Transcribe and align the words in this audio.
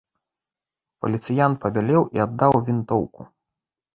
Паліцыянт 1.05 1.59
пабялеў 1.65 2.01
і 2.19 2.23
аддаў 2.27 2.53
вінтоўку. 2.69 3.21